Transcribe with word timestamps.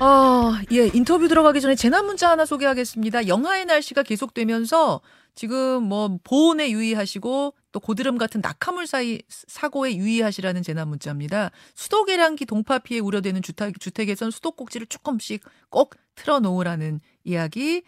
어, 0.00 0.52
예, 0.70 0.86
인터뷰 0.94 1.26
들어가기 1.26 1.60
전에 1.60 1.74
재난 1.74 2.06
문자 2.06 2.30
하나 2.30 2.44
소개하겠습니다. 2.44 3.26
영하의 3.26 3.64
날씨가 3.64 4.04
계속되면서 4.04 5.00
지금 5.34 5.82
뭐 5.82 6.18
보온에 6.22 6.70
유의하시고 6.70 7.54
또 7.72 7.80
고드름 7.80 8.16
같은 8.16 8.40
낙하물 8.40 8.86
사이 8.86 9.20
사고에 9.28 9.96
유의하시라는 9.96 10.62
재난 10.62 10.88
문자입니다. 10.88 11.50
수도 11.74 12.04
계량기 12.04 12.46
동파 12.46 12.78
피해 12.78 13.00
우려되는 13.00 13.42
주택, 13.42 13.80
주택에선 13.80 14.30
수도꼭지를 14.30 14.86
조금씩 14.86 15.42
꼭 15.68 15.96
틀어 16.14 16.38
놓으라는 16.38 17.00
이야기. 17.24 17.82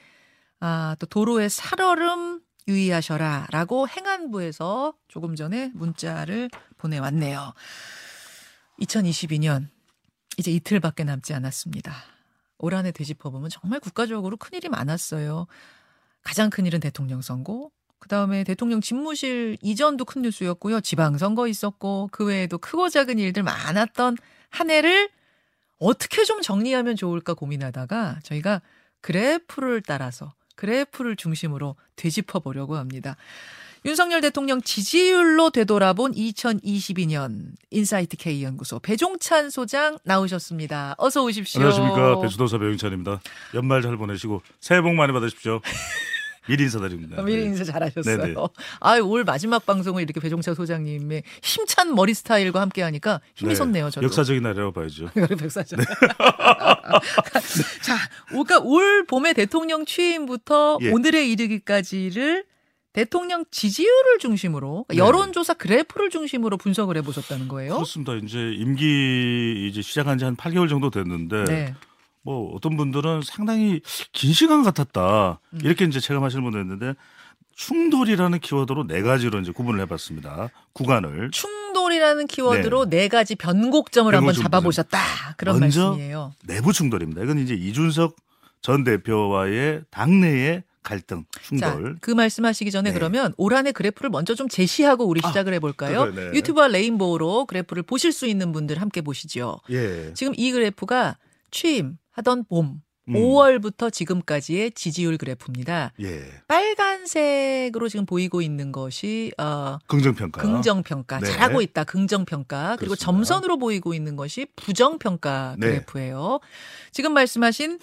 아, 0.58 0.96
또 0.98 1.06
도로의 1.06 1.48
살얼음 1.48 2.40
유의하셔라 2.66 3.46
라고 3.50 3.86
행안부에서 3.86 4.94
조금 5.06 5.36
전에 5.36 5.70
문자를 5.74 6.50
보내왔네요. 6.76 7.54
2022년 8.80 9.68
이제 10.36 10.50
이틀밖에 10.50 11.04
남지 11.04 11.34
않았습니다. 11.34 11.94
올 12.58 12.74
한해 12.74 12.92
되짚어보면 12.92 13.50
정말 13.50 13.80
국가적으로 13.80 14.36
큰일이 14.36 14.68
많았어요. 14.68 15.46
가장 16.22 16.50
큰 16.50 16.66
일은 16.66 16.80
대통령 16.80 17.22
선거, 17.22 17.70
그 17.98 18.08
다음에 18.08 18.44
대통령 18.44 18.80
집무실 18.80 19.56
이전도 19.62 20.04
큰 20.06 20.22
뉴스였고요. 20.22 20.80
지방선거 20.80 21.46
있었고, 21.48 22.08
그 22.12 22.24
외에도 22.24 22.58
크고 22.58 22.88
작은 22.88 23.18
일들 23.18 23.42
많았던 23.42 24.16
한 24.50 24.70
해를 24.70 25.10
어떻게 25.78 26.24
좀 26.24 26.42
정리하면 26.42 26.96
좋을까 26.96 27.34
고민하다가 27.34 28.20
저희가 28.22 28.62
그래프를 29.00 29.82
따라서, 29.82 30.34
그래프를 30.56 31.16
중심으로 31.16 31.76
되짚어 31.96 32.40
보려고 32.40 32.76
합니다. 32.76 33.16
윤석열 33.86 34.20
대통령 34.20 34.60
지지율로 34.60 35.50
되돌아본 35.50 36.12
2022년 36.12 37.46
인사이트 37.70 38.18
K 38.18 38.44
연구소 38.44 38.78
배종찬 38.78 39.48
소장 39.48 39.96
나오셨습니다. 40.04 40.96
어서 40.98 41.24
오십시오. 41.24 41.62
안녕하십니까 41.62 42.20
배수도사 42.20 42.58
배종찬입니다. 42.58 43.22
연말 43.54 43.80
잘 43.80 43.96
보내시고 43.96 44.42
새해 44.60 44.82
복 44.82 44.94
많이 44.94 45.14
받으십시오. 45.14 45.62
미리 46.46 46.64
인사드립니다. 46.64 47.22
미리 47.22 47.42
네. 47.42 47.46
인사 47.46 47.64
잘하셨어요. 47.64 48.16
네네. 48.18 48.34
아, 48.80 48.96
올 48.96 49.24
마지막 49.24 49.64
방송을 49.64 50.02
이렇게 50.02 50.20
배종찬 50.20 50.54
소장님의 50.54 51.22
힘찬 51.42 51.94
머리 51.94 52.12
스타일과 52.12 52.60
함께 52.60 52.82
하니까 52.82 53.20
힘이 53.34 53.50
네. 53.50 53.54
솟네요. 53.54 53.90
저도. 53.90 54.04
역사적인 54.06 54.42
날이라고 54.42 54.72
봐야죠. 54.72 55.10
백사죠. 55.38 55.76
자, 57.82 57.96
그러니까 58.28 58.58
올 58.58 59.06
봄에 59.06 59.32
대통령 59.32 59.84
취임부터 59.84 60.78
예. 60.82 60.90
오늘에 60.90 61.28
이르기까지를 61.28 62.44
대통령 62.92 63.44
지지율을 63.50 64.18
중심으로 64.18 64.84
그러니까 64.88 64.94
네. 64.94 64.98
여론조사 64.98 65.54
그래프를 65.54 66.10
중심으로 66.10 66.56
분석을 66.56 66.96
해보셨다는 66.98 67.46
거예요. 67.48 67.74
그렇습니다. 67.74 68.14
이제 68.14 68.38
임기 68.52 69.68
이제 69.70 69.80
시작한 69.82 70.18
지 70.18 70.24
한 70.24 70.36
8개월 70.36 70.68
정도 70.68 70.90
됐는데 70.90 71.44
네. 71.44 71.74
뭐 72.22 72.52
어떤 72.54 72.76
분들은 72.76 73.22
상당히 73.24 73.80
긴 74.12 74.32
시간 74.32 74.62
같았다 74.62 75.40
음. 75.52 75.60
이렇게 75.62 75.84
이제 75.84 76.00
체감하시는 76.00 76.42
분도 76.42 76.58
있는데 76.60 76.94
충돌이라는 77.56 78.38
키워드로 78.40 78.86
네 78.86 79.02
가지로 79.02 79.38
이제 79.40 79.52
구분을 79.52 79.80
해봤습니다. 79.82 80.48
구간을 80.72 81.30
충돌이라는 81.30 82.26
키워드로 82.26 82.88
네, 82.88 83.08
가지 83.08 83.34
변곡점을 83.36 84.14
한번. 84.14 84.34
잡아보셨다. 84.34 84.98
그런 85.36 85.60
말씀이에요. 85.60 86.32
내부 86.46 86.72
충돌입니다. 86.72 87.22
이건 87.22 87.38
이제 87.38 87.54
이준석 87.54 88.16
전 88.62 88.82
대표와의 88.84 89.82
당내의 89.90 90.62
갈등 90.82 91.24
자, 91.58 91.72
충돌. 91.72 91.96
그 92.00 92.10
말씀하시기 92.10 92.70
전에 92.70 92.90
네. 92.90 92.94
그러면 92.94 93.34
올 93.36 93.54
한해 93.54 93.72
그래프를 93.72 94.10
먼저 94.10 94.34
좀 94.34 94.48
제시하고 94.48 95.04
우리 95.06 95.20
아, 95.22 95.28
시작을 95.28 95.52
해볼까요? 95.54 96.06
네. 96.06 96.30
유튜브와 96.34 96.68
레인보우로 96.68 97.46
그래프를 97.46 97.82
보실 97.82 98.12
수 98.12 98.26
있는 98.26 98.52
분들 98.52 98.80
함께 98.80 99.00
보시죠. 99.02 99.60
예. 99.70 100.12
지금 100.14 100.32
이 100.36 100.50
그래프가 100.52 101.18
취임하던 101.50 102.44
봄 102.48 102.80
음. 103.08 103.14
5월부터 103.14 103.92
지금까지의 103.92 104.72
지지율 104.72 105.18
그래프입니다. 105.18 105.92
예. 106.00 106.22
빨간색으로 106.48 107.88
지금 107.88 108.06
보이고 108.06 108.40
있는 108.40 108.72
것이 108.72 109.32
어, 109.38 109.78
긍정평가. 109.86 110.40
긍정평가 110.40 111.18
네. 111.20 111.26
잘하고 111.26 111.60
있다 111.60 111.84
긍정평가 111.84 112.76
그리고 112.76 112.94
그렇습니다. 112.94 113.04
점선으로 113.04 113.58
보이고 113.58 113.94
있는 113.94 114.16
것이 114.16 114.46
부정평가 114.56 115.56
네. 115.58 115.68
그래프예요. 115.68 116.40
지금 116.92 117.12
말씀하신 117.12 117.78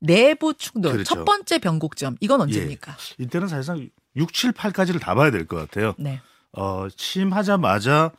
내부 0.00 0.54
충돌 0.54 0.92
그렇죠. 0.92 1.14
첫 1.14 1.24
번째 1.24 1.58
변곡점 1.58 2.16
이건 2.20 2.40
언제입니까? 2.40 2.96
이때는 3.18 3.48
사실상 3.48 3.88
6, 4.16 4.32
7, 4.32 4.52
8까지를 4.52 5.00
다 5.00 5.14
봐야 5.14 5.30
될 5.30 5.46
것 5.46 5.56
같아요. 5.56 5.94
네. 5.98 6.20
어, 6.52 6.88
취임하자마자 6.94 8.10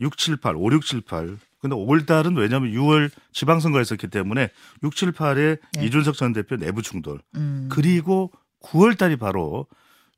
6, 0.00 0.16
7, 0.18 0.36
8, 0.36 0.54
5, 0.56 0.72
6, 0.72 0.84
7, 0.84 1.00
8. 1.02 1.38
근데 1.60 1.74
5월 1.74 2.06
달은 2.06 2.36
왜냐하면 2.36 2.70
6월 2.72 3.10
지방선거가 3.32 3.82
있었기 3.82 4.08
때문에 4.08 4.50
6, 4.82 4.94
7, 4.94 5.12
8에 5.12 5.58
네. 5.74 5.84
이준석 5.86 6.16
전 6.16 6.32
대표 6.32 6.56
내부 6.56 6.82
충돌. 6.82 7.20
음. 7.34 7.68
그리고 7.70 8.30
9월 8.62 8.96
달이 8.98 9.16
바로 9.16 9.66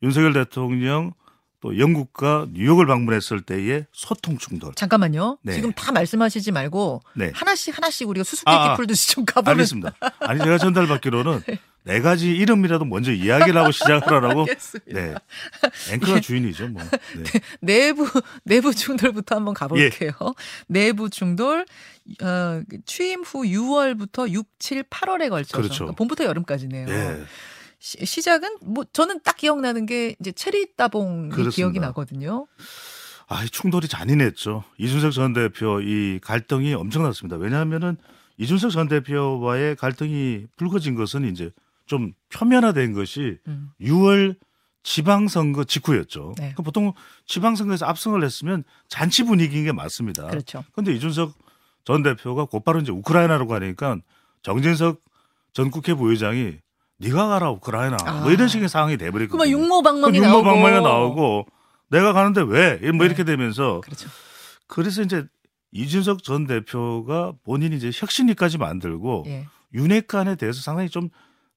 윤석열 0.03 0.33
대통령 0.33 1.13
또 1.61 1.79
영국과 1.79 2.47
뉴욕을 2.53 2.87
방문했을 2.87 3.43
때의 3.43 3.87
소통 3.93 4.39
충돌. 4.39 4.75
잠깐만요. 4.75 5.39
네. 5.43 5.53
지금 5.53 5.73
다 5.73 5.93
말씀하시지 5.93 6.53
말고 6.53 7.03
네. 7.15 7.31
하나씩 7.35 7.77
하나씩 7.77 8.09
우리가 8.09 8.25
수수께끼 8.25 8.57
아, 8.57 8.73
아. 8.73 8.77
풀듯이 8.77 9.13
좀 9.13 9.25
가보면 9.27 9.53
알겠습니다. 9.53 9.93
아니 10.21 10.41
제가 10.41 10.59
전달받기로는 10.59 11.43
네 11.85 12.01
가지 12.01 12.31
이름이라도 12.31 12.85
먼저 12.85 13.13
이야기를 13.13 13.59
하고 13.61 13.73
시작하라고. 13.73 14.47
네. 14.87 15.15
앵커가 15.93 16.21
주인이죠, 16.21 16.69
뭐. 16.69 16.83
네. 16.83 17.41
내부 17.61 18.07
내부 18.45 18.75
충돌부터 18.75 19.37
한번 19.37 19.55
가볼게요. 19.55 20.11
예. 20.21 20.33
내부 20.67 21.11
충돌 21.11 21.67
어, 22.23 22.63
취임 22.87 23.23
후 23.23 23.45
6월부터 23.45 24.31
6, 24.31 24.47
7, 24.59 24.83
8월에 24.85 25.29
걸쳐서 25.29 25.57
그렇죠. 25.57 25.75
그러니까 25.85 25.97
봄부터 25.97 26.25
여름까지네요. 26.25 26.89
예. 26.89 27.25
시, 27.81 28.05
시작은 28.05 28.59
뭐 28.63 28.85
저는 28.93 29.21
딱 29.25 29.37
기억나는 29.37 29.87
게 29.87 30.15
이제 30.21 30.31
체리 30.33 30.77
따봉이 30.77 31.31
그렇습니다. 31.31 31.57
기억이 31.57 31.81
나거든요. 31.81 32.47
아, 33.27 33.43
이 33.43 33.49
충돌이 33.49 33.89
잔인했죠. 33.89 34.65
이준석 34.79 35.13
전 35.13 35.33
대표 35.33 35.81
이 35.81 36.21
갈등이 36.23 36.75
엄청났습니다. 36.75 37.37
왜냐하면은 37.37 37.97
이준석 38.37 38.71
전 38.71 38.89
대표와의 38.89 39.77
갈등이 39.77 40.47
불거진 40.57 40.95
것은 40.95 41.25
이제 41.31 41.51
좀 41.87 42.13
표면화된 42.33 42.93
것이 42.93 43.39
음. 43.49 43.71
6월 43.81 44.37
지방선거 44.83 45.65
직후였죠. 45.65 46.35
네. 46.39 46.55
그 46.57 46.63
보통 46.63 46.93
지방선거에서 47.27 47.87
압승을 47.87 48.25
했으면 48.25 48.65
잔치 48.89 49.25
분위기인 49.25 49.65
게 49.65 49.73
맞습니다. 49.73 50.27
그렇죠. 50.27 50.65
그런데 50.73 50.93
이준석 50.95 51.33
전 51.85 52.03
대표가 52.03 52.45
곧바로 52.45 52.81
이제 52.81 52.93
우크라이나로 52.93 53.47
가니까 53.47 53.99
정진석 54.43 55.01
전 55.53 55.71
국회 55.71 55.95
부의장이 55.95 56.59
네가 57.01 57.29
가라 57.29 57.51
우크라이나 57.51 57.97
아. 58.05 58.21
뭐 58.21 58.31
이런 58.31 58.49
식의 58.49 58.69
상황이 58.69 58.97
돼버리고 58.97 59.33
그만 59.33 59.49
육모방망이 59.49 60.17
육모 60.19 60.29
나오고 60.29 60.45
방망이가 60.45 60.81
나오고 60.81 61.47
내가 61.91 62.13
가는데 62.13 62.43
왜? 62.43 62.77
뭐 62.93 63.01
네. 63.01 63.07
이렇게 63.07 63.25
되면서 63.25 63.81
그렇죠. 63.81 64.09
그래서 64.67 65.03
이제 65.03 65.25
이준석 65.73 66.23
전 66.23 66.47
대표가 66.47 67.33
본인이 67.45 67.77
이제 67.77 67.91
혁신위까지 67.93 68.59
만들고 68.59 69.25
예. 69.27 69.47
윤핵관에 69.73 70.37
대해서 70.37 70.61
상당히 70.61 70.89
좀 70.89 71.09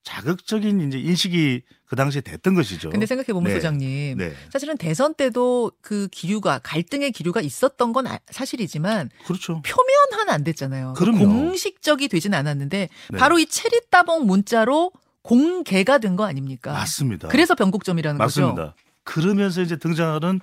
자극적인 0.04 0.88
이제 0.88 1.00
인식이 1.00 1.62
그 1.86 1.96
당시에 1.96 2.22
됐던 2.22 2.56
것이죠. 2.56 2.90
근데 2.90 3.06
생각해 3.06 3.28
보면 3.28 3.46
네. 3.52 3.54
소장님 3.56 4.18
네, 4.18 4.34
사실은 4.52 4.78
대선 4.78 5.14
때도 5.14 5.72
그 5.82 6.08
기류가 6.12 6.60
갈등의 6.60 7.12
기류가 7.12 7.42
있었던 7.42 7.94
건 7.94 8.08
아- 8.08 8.20
사실이지만 8.30 9.10
그렇죠. 9.26 9.62
표면화는 9.62 10.34
안 10.34 10.44
됐잖아요. 10.44 10.94
그럼요. 10.94 11.20
공식적이 11.26 12.08
되진 12.10 12.34
않았는데 12.34 12.90
네. 13.12 13.18
바로 13.18 13.40
이 13.40 13.46
체리 13.46 13.80
따봉 13.90 14.26
문자로 14.26 14.92
공개가 15.24 15.98
된 15.98 16.16
거 16.16 16.26
아닙니까? 16.26 16.74
맞습니다. 16.74 17.28
그래서 17.30 17.56
변곡점이라는 17.56 18.18
거죠. 18.20 18.42
맞습니다. 18.42 18.76
그러면서 19.04 19.62
이제 19.62 19.78
등장하는 19.78 20.40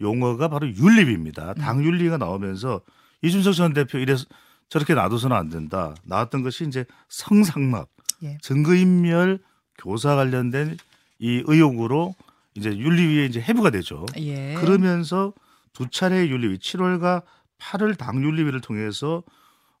용어가 0.00 0.48
바로 0.48 0.68
윤리비입니다. 0.68 1.50
음. 1.50 1.54
당 1.54 1.84
윤리가 1.84 2.18
나오면서 2.18 2.80
이준석 3.22 3.54
전 3.54 3.72
대표 3.72 3.98
이래서 3.98 4.24
저렇게 4.68 4.94
놔둬서는 4.94 5.36
안 5.36 5.48
된다. 5.48 5.94
나왔던 6.04 6.42
것이 6.42 6.64
이제 6.66 6.84
성상납, 7.08 7.88
예. 8.22 8.38
증거인멸, 8.40 9.38
교사 9.78 10.14
관련된 10.14 10.76
이 11.18 11.42
의혹으로 11.46 12.14
이제 12.54 12.70
윤리위에 12.76 13.26
이제 13.26 13.40
해부가 13.40 13.70
되죠. 13.70 14.06
예. 14.18 14.54
그러면서 14.54 15.32
두 15.72 15.88
차례의 15.90 16.30
윤리위 16.30 16.58
7월과 16.58 17.22
8월 17.58 17.96
당 17.96 18.22
윤리위를 18.22 18.60
통해서 18.60 19.22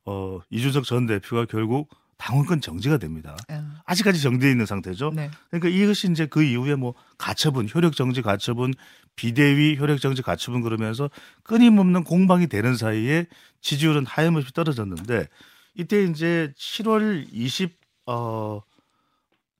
어 0.04 0.40
이준석 0.50 0.84
전 0.84 1.06
대표가 1.06 1.46
결국 1.46 1.88
당원권 2.22 2.60
정지가 2.60 2.98
됩니다. 2.98 3.36
아, 3.48 3.82
아직까지 3.84 4.22
정지되어 4.22 4.48
있는 4.48 4.64
상태죠. 4.64 5.10
네. 5.12 5.28
그러니까 5.50 5.68
이것이 5.68 6.08
이제 6.08 6.26
그 6.26 6.44
이후에 6.44 6.76
뭐 6.76 6.94
가처분, 7.18 7.68
효력 7.74 7.96
정지 7.96 8.22
가처분, 8.22 8.72
비대위 9.16 9.76
효력 9.76 10.00
정지 10.00 10.22
가처분 10.22 10.62
그러면서 10.62 11.10
끊임없는 11.42 12.04
공방이 12.04 12.46
되는 12.46 12.76
사이에 12.76 13.26
지지율은 13.60 14.06
하염없이 14.06 14.52
떨어졌는데 14.52 15.26
이때 15.74 16.04
이제 16.04 16.52
7월 16.56 17.26
20 17.32 17.76
어, 18.06 18.60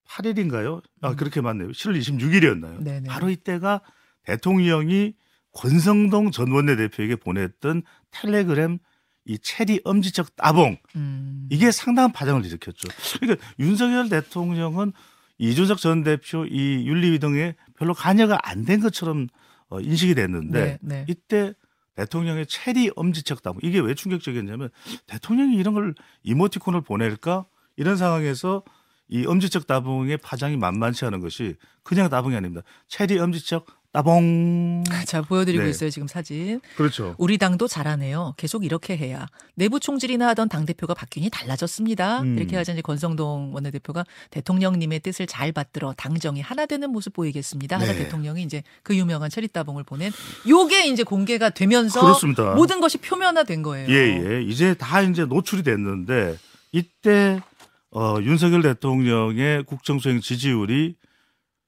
8일인가요? 0.08 0.82
아 1.00 1.10
음. 1.10 1.16
그렇게 1.16 1.40
맞네요. 1.40 1.70
7월 1.70 1.98
26일이었나요? 1.98 2.80
네네. 2.80 3.08
바로 3.08 3.28
이때가 3.28 3.80
대통령이 4.22 5.14
권성동 5.52 6.30
전 6.30 6.52
원내대표에게 6.52 7.16
보냈던 7.16 7.82
텔레그램 8.12 8.78
이 9.24 9.38
체리 9.38 9.80
엄지척 9.84 10.36
따봉 10.36 10.78
음. 10.96 11.48
이게 11.50 11.70
상당한 11.70 12.12
파장을 12.12 12.44
일으켰죠. 12.44 12.88
그러니까 13.20 13.46
윤석열 13.58 14.08
대통령은 14.08 14.92
이준석 15.38 15.78
전 15.78 16.02
대표 16.04 16.44
이 16.44 16.86
윤리위 16.86 17.18
등에 17.18 17.54
별로 17.76 17.94
관여가 17.94 18.38
안 18.42 18.64
된 18.64 18.80
것처럼 18.80 19.28
어, 19.68 19.80
인식이 19.80 20.14
됐는데 20.14 20.60
네, 20.60 20.78
네. 20.82 21.04
이때 21.08 21.54
대통령의 21.96 22.46
체리 22.46 22.90
엄지척 22.96 23.42
따봉 23.42 23.60
이게 23.62 23.80
왜 23.80 23.94
충격적이었냐면 23.94 24.70
대통령이 25.06 25.56
이런 25.56 25.74
걸 25.74 25.94
이모티콘을 26.22 26.82
보낼까 26.82 27.46
이런 27.76 27.96
상황에서 27.96 28.62
이 29.08 29.26
엄지척 29.26 29.66
따봉의 29.66 30.18
파장이 30.18 30.56
만만치 30.56 31.04
않은 31.06 31.20
것이 31.20 31.56
그냥 31.82 32.08
따봉이 32.08 32.34
아닙니다. 32.36 32.62
체리 32.88 33.18
엄지척 33.18 33.66
따봉. 33.92 34.84
자, 35.06 35.20
보여드리고 35.20 35.64
네. 35.64 35.70
있어요, 35.70 35.90
지금 35.90 36.08
사진. 36.08 36.60
그렇죠. 36.76 37.14
우리 37.18 37.36
당도 37.36 37.68
잘하네요. 37.68 38.34
계속 38.38 38.64
이렇게 38.64 38.96
해야. 38.96 39.26
내부 39.54 39.80
총질이나 39.80 40.28
하던 40.28 40.48
당 40.48 40.64
대표가 40.64 40.94
바뀌니 40.94 41.28
달라졌습니다. 41.28 42.22
음. 42.22 42.38
이렇게 42.38 42.56
하자 42.56 42.72
이제 42.72 42.80
권성동 42.80 43.54
원내대표가 43.54 44.06
대통령님의 44.30 45.00
뜻을 45.00 45.26
잘 45.26 45.52
받들어 45.52 45.92
당정이 45.92 46.40
하나 46.40 46.64
되는 46.64 46.90
모습 46.90 47.12
보이겠습니다. 47.12 47.78
하자 47.78 47.92
네. 47.92 47.98
대통령이 47.98 48.42
이제 48.42 48.62
그 48.82 48.96
유명한 48.96 49.28
체리 49.28 49.46
따봉을 49.48 49.84
보낸 49.84 50.10
요게 50.48 50.86
이제 50.86 51.02
공개가 51.02 51.50
되면서 51.50 52.00
그렇습니다. 52.00 52.54
모든 52.54 52.80
것이 52.80 52.96
표면화된 52.96 53.62
거예요. 53.62 53.88
예, 53.90 53.94
예. 53.94 54.42
이제 54.42 54.72
다 54.72 55.02
이제 55.02 55.26
노출이 55.26 55.62
됐는데 55.62 56.38
이때 56.72 57.42
어, 57.90 58.16
윤석열 58.22 58.62
대통령의 58.62 59.64
국정수행 59.64 60.22
지지율이 60.22 60.94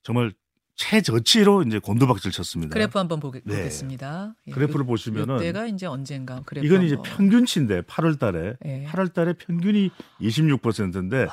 정말 0.03 0.33
최저치로 0.77 1.63
이제 1.63 1.79
곤두박질 1.79 2.33
쳤습니다. 2.33 2.73
그래프 2.75 2.99
한번 2.99 3.21
보게, 3.21 3.41
네. 3.45 3.57
보겠습니다. 3.59 4.35
예, 4.49 4.51
그래프를 4.51 4.81
요- 4.81 4.87
보시면은 4.87 5.37
요때가 5.37 5.67
이제 5.67 5.87
언젠가 5.87 6.43
그래프 6.45 6.67
이건 6.67 6.83
이제. 6.83 6.97
평균치인데 7.05 7.83
8월 7.83 8.19
달에 8.19 8.55
예. 8.65 8.85
8월 8.89 9.13
달에 9.13 9.35
평균이 9.35 9.91
26%인데 10.21 11.27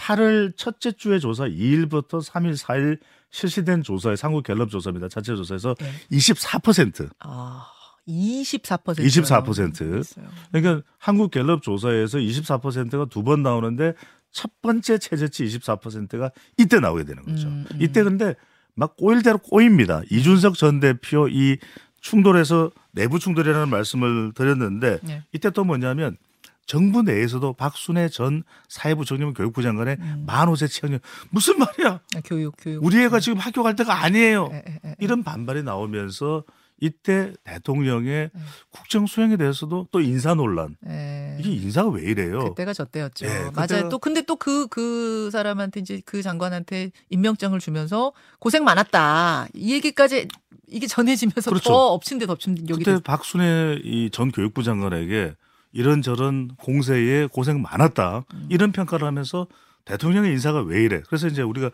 8월 0.00 0.54
첫째 0.56 0.92
주의 0.92 1.18
조사 1.18 1.44
2일부터 1.44 2.22
3일, 2.22 2.58
4일 2.58 2.98
실시된 3.30 3.82
조사의 3.82 4.16
상국 4.16 4.42
갤럽 4.44 4.68
조사입니다. 4.70 5.08
자체 5.08 5.34
조사에서 5.34 5.74
예. 5.80 6.16
24%. 6.16 7.08
아, 7.20 7.66
24%. 8.06 8.98
24%. 9.02 10.00
있어요. 10.00 10.26
그러니까 10.52 10.86
한국 10.98 11.30
갤럽 11.30 11.62
조사에서 11.62 12.18
24%가 12.18 13.06
두 13.06 13.22
번 13.24 13.42
나오는데 13.42 13.94
첫 14.30 14.50
번째 14.60 14.98
최저치 14.98 15.44
24%가 15.46 16.30
이때 16.58 16.80
나오게 16.80 17.04
되는 17.04 17.22
거죠. 17.24 17.48
음, 17.48 17.64
음. 17.72 17.78
이때 17.80 18.02
근데 18.02 18.34
막 18.74 18.96
꼬일 18.96 19.22
대로 19.22 19.38
꼬입니다. 19.38 20.02
이준석 20.10 20.54
전 20.54 20.80
대표 20.80 21.28
이 21.28 21.58
충돌에서 22.00 22.70
내부 22.92 23.18
충돌이라는 23.18 23.68
말씀을 23.68 24.32
드렸는데 24.34 24.98
네. 25.02 25.22
이때 25.32 25.50
또 25.50 25.64
뭐냐면 25.64 26.16
정부 26.66 27.02
내에서도 27.02 27.52
박순애 27.54 28.08
전 28.08 28.42
사회부 28.68 29.04
정리부 29.04 29.34
교육부 29.34 29.62
장관의 29.62 29.96
음. 30.00 30.24
만호세 30.26 30.66
취향력 30.66 31.02
무슨 31.30 31.58
말이야? 31.58 32.00
아, 32.16 32.20
교육, 32.24 32.54
교육. 32.58 32.84
우리 32.84 33.02
애가 33.02 33.20
지금 33.20 33.38
학교 33.38 33.62
갈 33.62 33.76
때가 33.76 34.02
아니에요. 34.02 34.48
예, 34.52 34.62
예, 34.66 34.80
예. 34.84 34.94
이런 34.98 35.22
반발이 35.22 35.62
나오면서 35.62 36.44
이때 36.80 37.32
대통령의 37.44 38.30
네. 38.34 38.40
국정 38.70 39.06
수행에 39.06 39.36
대해서도 39.36 39.88
또 39.90 40.00
인사 40.00 40.34
논란. 40.34 40.76
예. 40.88 41.36
이게 41.40 41.50
인사가 41.50 41.88
왜 41.90 42.02
이래요? 42.02 42.40
그때가 42.50 42.72
저때였죠. 42.72 43.26
예, 43.26 43.28
맞아요. 43.54 43.66
그때가- 43.84 43.90
또 43.90 43.98
근데 43.98 44.22
또그그 44.22 45.30
사람한테 45.30 45.80
이제 45.80 46.02
그 46.04 46.20
장관한테 46.22 46.90
임명장을 47.10 47.58
주면서 47.60 48.12
고생 48.38 48.64
많았다. 48.64 49.46
이 49.54 49.72
얘기까지 49.74 50.28
이게 50.68 50.86
전해지면서 50.86 51.50
그렇죠. 51.50 51.70
더 51.70 51.76
엎친 51.92 52.18
데 52.18 52.26
덮친 52.26 52.54
데 52.56 52.62
여기 52.68 52.84
그때 52.84 53.00
박순애 53.02 53.80
이 53.84 54.10
전 54.10 54.30
교육부 54.32 54.62
장관에게 54.62 55.34
이런저런 55.72 56.48
공세에 56.56 57.26
고생 57.26 57.60
많았다 57.62 58.24
음. 58.32 58.46
이런 58.48 58.72
평가를 58.72 59.06
하면서 59.06 59.46
대통령의 59.84 60.32
인사가 60.32 60.60
왜 60.62 60.82
이래? 60.82 61.02
그래서 61.08 61.26
이제 61.26 61.42
우리가 61.42 61.70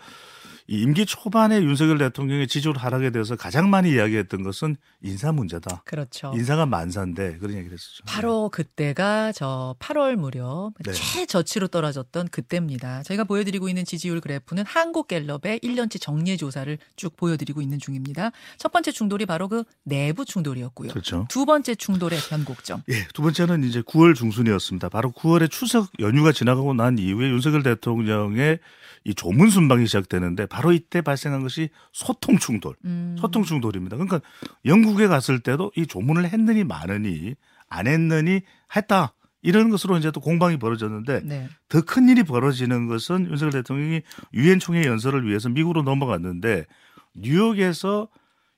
이 0.71 0.83
임기 0.83 1.05
초반에 1.05 1.61
윤석열 1.63 1.99
대통령의 1.99 2.47
지지율 2.47 2.77
하락에 2.77 3.11
대해서 3.11 3.35
가장 3.35 3.71
많이 3.71 3.91
이야기했던 3.91 4.45
것은 4.45 4.77
인사 5.03 5.33
문제다. 5.33 5.83
그렇죠. 5.85 6.33
인사가 6.37 6.65
만사인데 6.65 7.39
그런 7.39 7.57
얘기를 7.57 7.73
했었죠. 7.73 8.05
바로 8.07 8.49
그때가 8.51 9.33
저 9.33 9.75
8월 9.81 10.15
무렵 10.15 10.73
네. 10.85 10.93
최저치로 10.93 11.67
떨어졌던 11.69 12.29
그때입니다. 12.29 13.03
저희가 13.03 13.25
보여드리고 13.25 13.69
있는 13.69 13.85
지지율 13.85 14.21
그래프는 14.21 14.65
한국갤럽의 14.65 15.59
1년치 15.59 16.01
정례 16.01 16.37
조사를 16.37 16.79
쭉 16.95 17.17
보여드리고 17.17 17.61
있는 17.61 17.81
중입니다. 17.81 18.31
첫 18.57 18.71
번째 18.71 18.93
충돌이 18.93 19.27
바로 19.27 19.49
그 19.49 19.65
내부 19.83 20.25
충돌이었고요. 20.25 20.91
그렇죠. 20.91 21.27
두 21.29 21.47
번째 21.47 21.75
충돌의 21.75 22.21
변곡점. 22.29 22.85
예, 22.91 23.09
두 23.13 23.23
번째는 23.23 23.65
이제 23.65 23.83
9월 23.83 24.15
중순이었습니다. 24.15 24.89
바로 24.89 25.11
9월에 25.11 25.51
추석 25.51 25.91
연휴가 25.99 26.31
지나가고 26.31 26.75
난 26.75 26.97
이후에 26.97 27.29
윤석열 27.29 27.65
대통령의 27.65 28.61
이 29.05 29.15
조문 29.15 29.51
순방이 29.51 29.87
시작되는데 29.87 30.47
바로 30.47 30.73
이때 30.73 31.01
발생한 31.01 31.43
것이 31.43 31.71
소통 31.93 32.39
충돌. 32.39 32.75
음. 32.85 33.17
소통 33.19 33.45
충돌입니다. 33.45 33.97
그러니까 33.97 34.21
영국에 34.65 35.07
갔을 35.07 35.41
때도 35.41 35.73
이 35.77 35.87
조문을 35.87 36.29
했느니 36.29 36.65
마느니 36.65 37.35
안 37.69 37.87
했느니 37.87 38.43
했다. 38.77 39.15
이런 39.43 39.71
것으로 39.71 39.97
이제 39.97 40.11
또 40.11 40.21
공방이 40.21 40.59
벌어졌는데 40.59 41.23
네. 41.25 41.49
더큰 41.69 42.09
일이 42.11 42.25
벌어지는 42.25 42.89
것은 42.89 43.31
윤석열 43.31 43.53
대통령이 43.53 44.03
유엔 44.35 44.59
총회 44.59 44.85
연설을 44.85 45.27
위해서 45.27 45.49
미국으로 45.49 45.83
넘어갔는데 45.83 46.67
뉴욕에서 47.15 48.09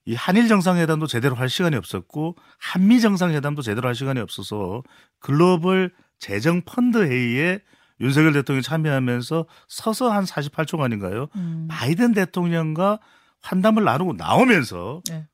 이 0.04 0.14
한일 0.14 0.48
정상회담도 0.48 1.06
제대로 1.06 1.36
할 1.36 1.48
시간이 1.48 1.76
없었고 1.76 2.36
한미 2.58 3.00
정상회담도 3.00 3.62
제대로 3.62 3.86
할 3.86 3.94
시간이 3.94 4.18
없어서 4.18 4.82
글로벌 5.20 5.92
재정 6.18 6.62
펀드 6.62 6.98
회의에 6.98 7.60
윤석열 8.02 8.32
대통령이 8.32 8.62
참여하면서 8.62 9.46
서서 9.68 10.10
한 10.10 10.24
48초간인가요? 10.24 11.28
음. 11.36 11.68
바이든 11.70 12.12
대통령과 12.12 12.98
환담을 13.40 13.84
나누고 13.84 14.14
나오면서 14.14 15.02
네. 15.08 15.26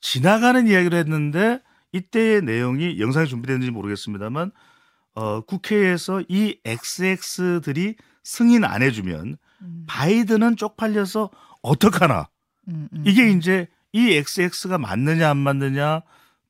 지나가는 0.00 0.66
이야기를 0.66 0.98
했는데 0.98 1.60
이때의 1.92 2.42
내용이 2.42 3.00
영상이 3.00 3.28
준비됐는지 3.28 3.70
모르겠습니다만 3.70 4.50
어, 5.14 5.40
국회에서 5.42 6.22
이 6.28 6.58
XX들이 6.64 7.96
승인 8.22 8.64
안 8.64 8.82
해주면 8.82 9.36
음. 9.62 9.84
바이든은 9.86 10.56
쪽팔려서 10.56 11.30
어떡하나 11.62 12.28
음, 12.68 12.88
음. 12.92 13.02
이게 13.06 13.30
이제 13.30 13.68
이 13.92 14.12
XX가 14.12 14.78
맞느냐 14.78 15.30
안 15.30 15.36
맞느냐 15.36 16.02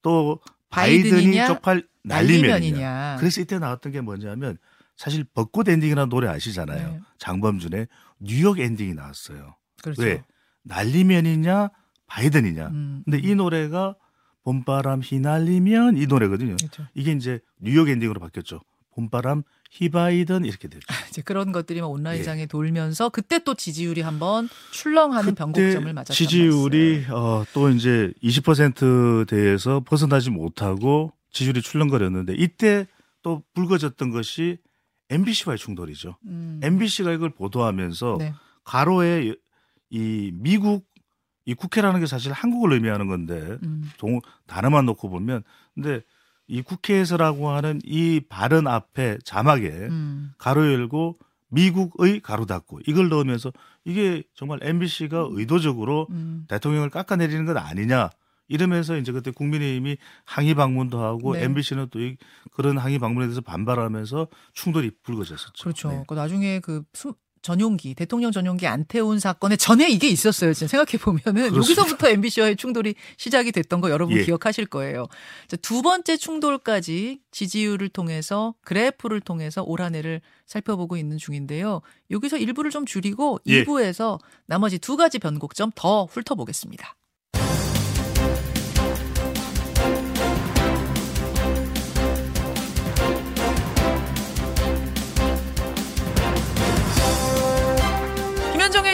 또 0.02 0.40
바이든이 0.70 1.10
바이든이냐, 1.10 1.46
쪽팔 1.46 1.86
날리면이냐 2.02 2.48
날리면이냐. 2.48 3.16
그래서 3.19 3.40
이때 3.40 3.58
나왔던 3.58 3.92
게 3.92 4.00
뭐냐면 4.00 4.58
사실 4.96 5.25
벚꽃 5.25 5.69
엔딩이라는 5.69 6.08
노래 6.08 6.28
아시잖아요. 6.28 6.88
네. 6.88 7.00
장범준의 7.19 7.87
뉴욕 8.20 8.58
엔딩이 8.58 8.94
나왔어요. 8.94 9.56
그렇죠. 9.82 10.03
왜? 10.03 10.22
날리면이냐 10.62 11.70
바이든이냐. 12.06 12.69
음, 12.69 13.03
근데 13.05 13.19
이 13.19 13.34
노래가 13.34 13.94
봄바람 14.43 15.00
휘날리면 15.00 15.96
이 15.96 16.06
노래거든요. 16.06 16.56
그렇죠. 16.56 16.86
이게 16.94 17.12
이제 17.12 17.41
뉴욕 17.60 17.88
엔딩으로 17.88 18.20
바뀌었죠. 18.20 18.60
봄바람 18.94 19.43
휘바이든 19.72 20.44
이렇게 20.44 20.69
됐죠. 20.69 20.86
이제 21.10 21.20
그런 21.20 21.53
것들이 21.53 21.81
막 21.81 21.88
온라인상에 21.88 22.43
예. 22.43 22.46
돌면서 22.46 23.08
그때 23.10 23.38
또 23.41 23.55
지지율이 23.55 24.00
한번 24.00 24.48
출렁하는 24.70 25.34
변곡점을 25.34 25.93
맞았던 25.93 26.15
지지율이 26.15 27.06
어, 27.10 27.44
또 27.53 27.69
이제 27.69 28.12
20%대에서 28.22 29.81
벗어나지 29.81 30.31
못하고 30.31 31.12
지지율이 31.32 31.60
출렁거렸는데 31.60 32.34
이때 32.38 32.86
또 33.22 33.43
불거졌던 33.55 34.10
것이 34.10 34.58
MBC와의 35.10 35.58
충돌이죠. 35.58 36.17
음. 36.27 36.60
MBC가 36.63 37.13
이걸 37.13 37.31
보도하면서 37.31 38.17
네. 38.19 38.34
가로에 38.65 39.34
이 39.91 40.32
미국 40.34 40.86
이 41.44 41.55
국회라는 41.55 42.01
게 42.01 42.06
사실 42.06 42.32
한국을 42.32 42.72
의미하는 42.72 43.06
건데 43.06 43.56
음. 43.63 43.89
동, 43.98 44.20
단어만 44.46 44.84
놓고 44.86 45.08
보면 45.08 45.44
근데 45.75 46.03
이 46.48 46.60
국회에서라고 46.63 47.51
하는 47.51 47.81
이 47.84 48.20
발언 48.29 48.67
앞에 48.67 49.19
자막에 49.25 49.69
음. 49.69 50.32
가로 50.39 50.72
열고 50.72 51.17
미국의 51.48 52.20
가로 52.20 52.46
닫고 52.46 52.81
이걸 52.86 53.08
넣으면서 53.08 53.53
이게 53.84 54.25
정말 54.34 54.58
MBC가 54.63 55.29
의도적으로 55.31 56.08
음. 56.10 56.44
대통령을 56.48 56.91
깎아내리는 56.91 57.44
것 57.46 57.56
아니냐 57.56 58.10
이러면서 58.48 58.96
이제 58.96 59.12
그때 59.12 59.31
국민의힘이 59.31 59.96
항의 60.24 60.55
방문도 60.55 60.98
하고 61.00 61.34
네. 61.34 61.44
MBC는 61.44 61.88
또 61.91 62.00
이, 62.00 62.17
그런 62.53 62.79
항의 62.79 62.98
방문에 62.98 63.26
대해서 63.26 63.41
반발하면서 63.41 64.29
충돌이 64.53 64.91
불거졌었죠. 65.03 65.62
그렇죠. 65.62 65.91
네. 65.91 66.05
그 66.06 66.15
나중에 66.15 66.60
그 66.60 66.82
수- 66.93 67.15
전용기 67.43 67.94
대통령 67.94 68.32
전용기 68.32 68.67
안태운 68.67 69.20
사건의 69.20 69.56
전에 69.56 69.88
이게 69.88 70.08
있었어요. 70.08 70.53
지금 70.53 70.67
생각해 70.67 70.98
보면은. 70.98 71.55
여기서부터 71.55 72.08
MBC와의 72.08 72.56
충돌이 72.56 72.96
시작이 73.19 73.53
됐던 73.53 73.81
거 73.81 73.91
여러분 73.91 74.17
예. 74.17 74.24
기억하실 74.24 74.67
거예요. 74.67 75.06
자, 75.46 75.56
두 75.58 75.81
번째 75.81 76.17
충돌까지 76.17 77.20
지지율을 77.31 77.88
통해서 77.91 78.55
그래프를 78.62 79.20
통해서 79.20 79.62
올 79.62 79.81
한해를 79.81 80.22
살펴보고 80.46 80.96
있는 80.96 81.19
중인데요. 81.19 81.82
여기서 82.10 82.36
일부를 82.38 82.72
좀 82.72 82.84
줄이고 82.84 83.38
예. 83.46 83.62
2부에서 83.65 84.19
나머지 84.46 84.81
두 84.81 84.96
가지 84.96 85.20
변곡점 85.20 85.70
더 85.76 86.06
훑어보겠습니다. 86.06 86.96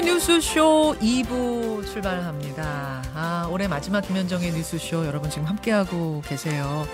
뉴스쇼 0.05 0.97
2부 1.01 1.87
출발합니다. 1.87 3.03
아, 3.15 3.49
올해 3.51 3.69
마지막 3.69 4.01
김현정의 4.03 4.53
뉴스쇼 4.53 5.07
여러분 5.07 5.31
지금 5.31 5.47
함께하고 5.47 6.23
계세요. 6.27 6.87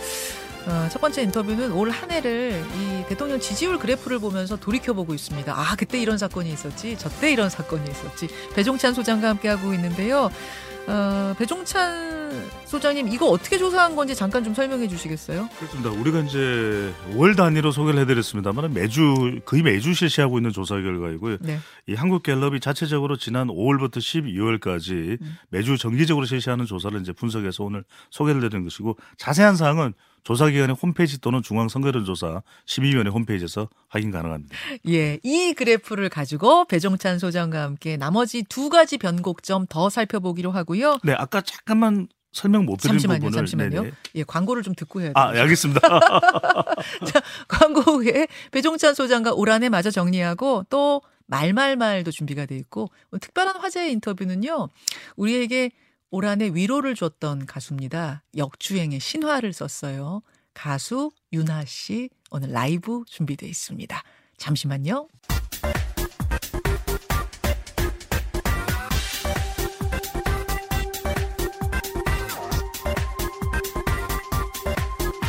어, 0.67 0.88
첫 0.91 1.00
번째 1.00 1.23
인터뷰는 1.23 1.73
올 1.73 1.91
한 1.91 2.11
해를 2.11 2.62
이 2.77 3.05
대통령 3.09 3.41
지지율 3.41 3.79
그래프를 3.79 4.19
보면서 4.19 4.57
돌이켜보고 4.57 5.15
있습니다. 5.15 5.53
아, 5.53 5.75
그때 5.79 5.99
이런 5.99 6.19
사건이 6.19 6.53
있었지, 6.53 6.99
저때 6.99 7.33
이런 7.33 7.49
사건이 7.49 7.91
있었지. 7.91 8.29
배종찬 8.55 8.93
소장과 8.95 9.29
함께하고 9.31 9.73
있는데요. 9.75 10.31
어, 10.88 11.35
배종찬 11.38 12.49
소장님 12.64 13.09
이거 13.09 13.26
어떻게 13.26 13.59
조사한 13.59 13.95
건지 13.95 14.14
잠깐 14.14 14.42
좀 14.42 14.54
설명해 14.54 14.88
주시겠어요? 14.88 15.49
그렇습니다. 15.59 15.90
우리가 15.90 16.21
이제 16.21 16.92
월 17.14 17.37
단위로 17.37 17.73
소개를 17.73 18.00
해드렸습니다만 18.00 18.73
매주 18.73 19.40
거의 19.45 19.62
매주 19.62 19.92
실시하고 19.92 20.38
있는 20.38 20.50
조사 20.50 20.75
결과이고요. 20.76 21.38
네. 21.40 21.59
이 21.87 21.95
한국갤럽이 21.95 22.61
자체적으로 22.61 23.16
지난 23.16 23.49
5월부터 23.49 23.99
12월까지 23.99 25.21
음. 25.21 25.37
매주 25.50 25.76
정기적으로 25.76 26.25
실시하는 26.25 26.64
조사를 26.64 26.99
이제 27.00 27.12
분석해서 27.12 27.64
오늘 27.64 27.85
소개를 28.11 28.40
드리는 28.40 28.64
것이고 28.64 28.97
자세한 29.18 29.57
사항은 29.57 29.92
조사기관의 30.25 30.77
홈페이지 30.81 31.21
또는 31.21 31.43
중앙선거론조사 31.43 32.43
12위원회 32.67 33.13
홈페이지에서 33.13 33.69
확인 33.89 34.11
가능합니다. 34.11 34.55
예, 34.89 35.19
이 35.23 35.55
그래프를 35.55 36.09
가지고 36.09 36.65
배종찬 36.67 37.19
소장과 37.19 37.63
함께 37.63 37.97
나머지 37.97 38.43
두 38.43 38.69
가지 38.69 38.99
변곡점 38.99 39.67
더 39.69 39.89
살펴보기로 39.89 40.51
하고요. 40.51 40.99
네, 41.03 41.15
아까 41.17 41.41
잠깐만 41.41 42.09
설명 42.33 42.67
못 42.67 42.77
드린 42.77 42.95
잠시만요, 42.95 43.21
부분을 43.21 43.37
잠시만요. 43.37 43.83
네네. 43.83 43.95
예, 44.17 44.23
광고를 44.25 44.63
좀 44.63 44.75
듣고 44.75 45.01
해야 45.01 45.13
돼요. 45.13 45.15
아, 45.17 45.35
예, 45.35 45.41
알겠습니다. 45.41 45.81
자, 47.07 47.23
광고 47.49 47.81
후에 47.81 48.29
배종찬 48.51 48.95
소장과 48.95 49.33
올 49.33 49.51
한해 49.51 49.69
마저 49.69 49.91
정리하고 49.91 50.65
또 50.69 51.03
말말말도 51.27 52.11
준비가 52.11 52.47
돼 52.47 52.57
있고 52.57 52.91
특별한 53.21 53.57
화제의 53.57 53.93
인터뷰는요. 53.93 54.69
우리에게 55.17 55.71
올 56.11 56.25
한해 56.25 56.50
위로를 56.55 56.95
줬던 56.95 57.47
가수입니다. 57.47 58.23
역주행의 58.37 58.99
신화를 59.00 59.53
썼어요. 59.53 60.23
가수 60.55 61.11
윤하 61.33 61.65
씨 61.67 62.09
오늘 62.31 62.50
라이브 62.50 63.05
준비되어 63.07 63.49
있습니다. 63.49 64.03
잠시만요. 64.38 65.09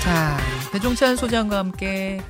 자, 0.01 0.37
배종찬 0.71 1.17
소장과 1.17 1.57
함께 1.57 2.21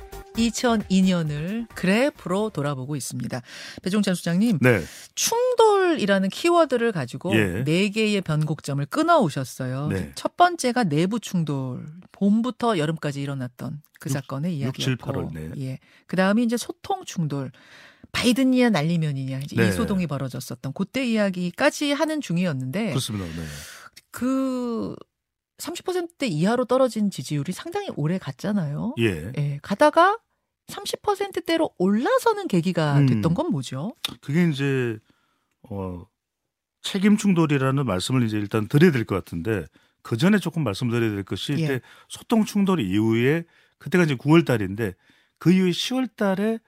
2002년을 0.48 1.66
그래프로 1.74 2.50
돌아보고 2.50 2.96
있습니다. 2.96 3.40
배종찬 3.82 4.14
소장님, 4.14 4.58
네. 4.60 4.80
충돌이라는 5.14 6.28
키워드를 6.28 6.92
가지고 6.92 7.34
예. 7.34 7.64
4개의 7.64 8.24
변곡점을 8.24 8.84
끊어 8.86 9.18
오셨어요. 9.18 9.88
네. 9.88 10.12
첫 10.14 10.36
번째가 10.36 10.84
내부 10.84 11.20
충돌. 11.20 11.86
봄부터 12.12 12.76
여름까지 12.76 13.22
일어났던 13.22 13.80
그 13.98 14.10
6, 14.10 14.12
사건의 14.12 14.56
이야기였고. 14.56 14.82
7, 14.82 14.96
8월, 14.96 15.32
네. 15.32 15.50
예. 15.58 15.78
그 16.06 16.16
다음에 16.16 16.42
이제 16.42 16.56
소통 16.56 17.04
충돌. 17.04 17.50
바이든이냐 18.12 18.70
날리면이냐 18.70 19.38
이제 19.38 19.56
네. 19.56 19.68
이 19.68 19.72
소동이 19.72 20.06
벌어졌었던 20.06 20.72
그때 20.72 21.06
이야기까지 21.06 21.92
하는 21.92 22.20
중이었는데 22.20 22.88
그렇습니다. 22.88 23.24
네. 23.24 23.44
그 24.10 24.96
30%대 25.58 26.26
이하로 26.26 26.64
떨어진 26.64 27.10
지지율이 27.10 27.52
상당히 27.52 27.88
오래 27.94 28.18
갔잖아요. 28.18 28.94
예. 28.98 29.32
예. 29.36 29.58
가다가 29.62 30.18
30%대로 30.70 31.70
올라서는 31.78 32.48
계기가 32.48 32.98
음. 32.98 33.06
됐던 33.06 33.34
건 33.34 33.50
뭐죠? 33.50 33.94
그게 34.20 34.48
이제 34.48 34.98
어 35.68 36.04
책임 36.82 37.16
충돌이라는 37.16 37.84
말씀을 37.84 38.22
이제 38.22 38.38
일단 38.38 38.66
드려야 38.68 38.90
될 38.90 39.04
것 39.04 39.14
같은데 39.16 39.64
그 40.02 40.16
전에 40.16 40.38
조금 40.38 40.64
말씀드려야 40.64 41.10
될 41.10 41.22
것이 41.24 41.52
예. 41.52 41.56
이때 41.58 41.80
소통 42.08 42.44
충돌 42.44 42.80
이후에 42.80 43.44
그때가 43.78 44.04
이제 44.04 44.14
9월 44.16 44.46
달인데 44.46 44.94
그 45.38 45.52
이후에 45.52 45.70
10월 45.70 46.08
달에 46.16 46.58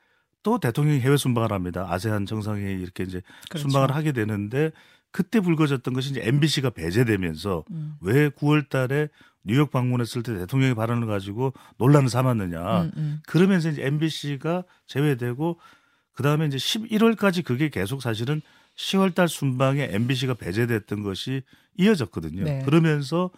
또 0.43 0.59
대통령이 0.59 1.01
해외 1.01 1.17
순방을 1.17 1.53
합니다. 1.53 1.87
아세안 1.89 2.27
정상회의 2.27 2.81
이렇게 2.81 3.05
이제 3.05 3.23
그렇죠. 3.49 3.69
순방을 3.69 3.95
하게 3.95 4.13
되는데 4.13 4.73
그때 5.13 5.41
불거졌던 5.41 5.95
것이 5.95 6.11
이제 6.11 6.21
MBC가 6.25 6.71
배제되면서 6.71 7.65
음. 7.71 7.97
왜 8.01 8.29
9월 8.31 8.69
달에 8.69 9.09
뉴욕 9.45 9.71
방문했을 9.71 10.23
때 10.23 10.35
대통령의 10.35 10.75
발언을 10.75 11.07
가지고 11.07 11.53
논란을 11.79 12.09
삼았느냐. 12.09 12.83
음, 12.83 12.93
음. 12.97 13.23
그러면서 13.27 13.71
이제 13.71 13.85
MBC가 13.85 14.65
제외되고 14.87 15.59
그 16.13 16.23
다음에 16.23 16.47
이제 16.47 16.57
11월까지 16.57 17.45
그게 17.45 17.69
계속 17.69 18.03
사실은 18.03 18.41
10월 18.77 19.15
달 19.15 19.29
순방에 19.29 19.89
MBC가 19.91 20.35
배제됐던 20.35 21.03
것이 21.03 21.43
이어졌거든요. 21.77 22.45
네. 22.45 22.63
그러면서 22.65 23.31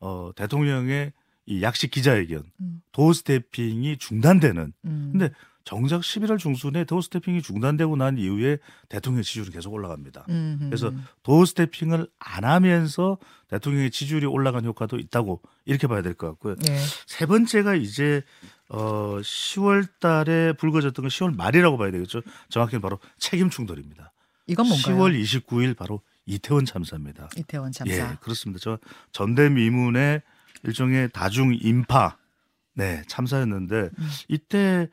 어 0.00 0.30
대통령의 0.34 1.12
이 1.46 1.62
약식 1.62 1.90
기자회견, 1.90 2.42
음. 2.60 2.82
도어 2.92 3.12
스태핑이 3.12 3.98
중단되는. 3.98 4.72
음. 4.84 5.08
근데 5.12 5.30
정작 5.64 6.02
11월 6.02 6.38
중순에 6.38 6.84
도어 6.84 7.00
스태핑이 7.00 7.40
중단되고 7.42 7.96
난 7.96 8.18
이후에 8.18 8.58
대통령 8.90 9.22
지지율이 9.22 9.50
계속 9.50 9.72
올라갑니다. 9.72 10.26
음흠. 10.28 10.64
그래서 10.66 10.92
도어 11.22 11.44
스태핑을 11.46 12.06
안 12.18 12.44
하면서 12.44 13.18
대통령의 13.48 13.90
지지율이 13.90 14.26
올라간 14.26 14.64
효과도 14.66 14.98
있다고 14.98 15.40
이렇게 15.64 15.86
봐야 15.86 16.02
될 16.02 16.14
것 16.14 16.26
같고요. 16.28 16.56
네. 16.56 16.78
세 17.06 17.24
번째가 17.26 17.74
이제 17.76 18.22
어 18.68 19.16
10월 19.20 19.88
달에 20.00 20.52
불거졌던 20.52 21.02
건 21.02 21.08
10월 21.08 21.34
말이라고 21.36 21.78
봐야 21.78 21.90
되겠죠. 21.90 22.20
정확히는 22.50 22.80
바로 22.82 22.98
책임 23.18 23.48
충돌입니다. 23.48 24.12
이건 24.46 24.68
뭔가요? 24.68 24.96
10월 24.96 25.18
29일 25.22 25.76
바로 25.76 26.02
이태원 26.26 26.66
참사입니다. 26.66 27.30
이태원 27.38 27.72
참사. 27.72 27.94
예, 27.94 28.16
그렇습니다. 28.20 28.60
저 28.62 28.78
전대미문의 29.12 30.20
일종의 30.64 31.10
다중 31.12 31.56
인파 31.60 32.16
네, 32.74 33.02
참사였는데 33.08 33.90
음. 33.98 34.08
이때 34.28 34.88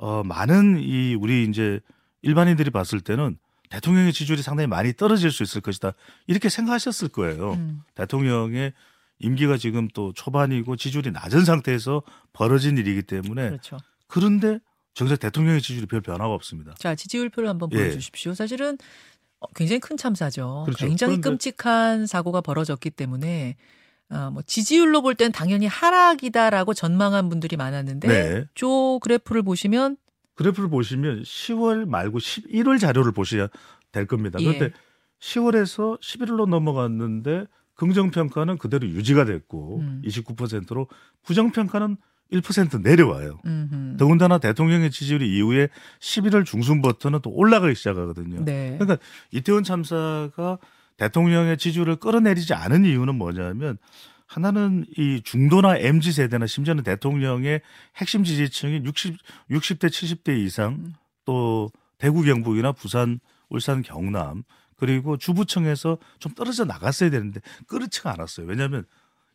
어, 0.00 0.22
많은 0.24 0.80
이 0.80 1.14
우리 1.14 1.44
이제 1.44 1.78
일반인들이 2.22 2.70
봤을 2.70 3.00
때는 3.00 3.36
대통령의 3.68 4.12
지지율이 4.12 4.42
상당히 4.42 4.66
많이 4.66 4.94
떨어질 4.94 5.30
수 5.30 5.42
있을 5.42 5.60
것이다. 5.60 5.92
이렇게 6.26 6.48
생각하셨을 6.48 7.08
거예요. 7.08 7.52
음. 7.52 7.82
대통령의 7.94 8.72
임기가 9.18 9.58
지금 9.58 9.88
또 9.88 10.12
초반이고 10.14 10.76
지지율이 10.76 11.10
낮은 11.12 11.44
상태에서 11.44 12.02
벌어진 12.32 12.78
일이기 12.78 13.02
때문에 13.02 13.50
그렇죠. 13.50 13.76
그런데 14.06 14.58
정작 14.94 15.20
대통령의 15.20 15.60
지지율이 15.60 15.86
별 15.86 16.00
변화가 16.00 16.32
없습니다. 16.32 16.74
자, 16.78 16.94
지지율표를 16.94 17.48
한번 17.48 17.68
예. 17.72 17.76
보여주십시오. 17.76 18.30
예. 18.30 18.34
사실은 18.34 18.78
어, 19.38 19.46
굉장히 19.54 19.80
큰 19.80 19.98
참사죠. 19.98 20.62
그렇죠. 20.64 20.86
굉장히 20.86 21.20
끔찍한 21.20 22.06
사고가 22.06 22.40
벌어졌기 22.40 22.90
때문에 22.90 23.56
어, 24.10 24.30
뭐 24.32 24.42
지지율로 24.42 25.02
볼 25.02 25.14
땐 25.14 25.32
당연히 25.32 25.66
하락이다라고 25.66 26.74
전망한 26.74 27.28
분들이 27.28 27.56
많았는데 27.56 28.08
네. 28.08 28.44
조 28.54 28.98
그래프를 29.00 29.42
보시면 29.42 29.96
그래프를 30.34 30.68
보시면 30.70 31.22
10월 31.22 31.86
말고 31.86 32.18
11월 32.18 32.80
자료를 32.80 33.12
보셔야 33.12 33.48
될 33.92 34.06
겁니다. 34.06 34.38
예. 34.40 34.44
그런데 34.44 34.74
10월에서 35.20 36.00
11월로 36.00 36.48
넘어갔는데 36.48 37.44
긍정 37.74 38.10
평가는 38.10 38.58
그대로 38.58 38.86
유지가 38.88 39.24
됐고 39.24 39.78
음. 39.80 40.02
29%로 40.04 40.86
부정 41.22 41.50
평가는 41.50 41.96
1% 42.32 42.82
내려와요. 42.82 43.40
음흠. 43.44 43.96
더군다나 43.96 44.38
대통령의 44.38 44.90
지지율이 44.90 45.36
이후에 45.36 45.68
11월 45.98 46.44
중순부터는 46.46 47.20
또 47.22 47.30
올라가기 47.30 47.74
시작하거든요. 47.74 48.44
네. 48.44 48.76
그러니까 48.78 48.98
이태원 49.32 49.64
참사가 49.64 50.58
대통령의 51.00 51.56
지지율을 51.56 51.96
끌어내리지 51.96 52.52
않은 52.52 52.84
이유는 52.84 53.14
뭐냐면 53.14 53.78
하나는 54.26 54.84
이 54.96 55.22
중도나 55.24 55.78
MZ 55.78 56.12
세대나 56.12 56.46
심지어는 56.46 56.84
대통령의 56.84 57.62
핵심 57.96 58.22
지지층이 58.22 58.82
60 58.84 59.16
60대 59.50 59.88
70대 59.88 60.38
이상 60.38 60.74
음. 60.74 60.94
또 61.24 61.70
대구 61.98 62.22
경북이나 62.22 62.72
부산 62.72 63.18
울산 63.48 63.82
경남 63.82 64.44
그리고 64.76 65.16
주부청에서 65.16 65.98
좀 66.18 66.32
떨어져 66.34 66.64
나갔어야 66.64 67.10
되는데 67.10 67.40
그렇지가 67.66 68.12
않았어요. 68.12 68.46
왜냐하면 68.46 68.84